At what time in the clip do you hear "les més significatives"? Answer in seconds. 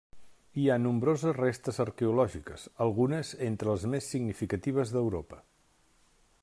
3.75-4.95